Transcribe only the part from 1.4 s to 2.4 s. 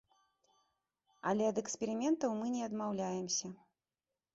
ад эксперыментаў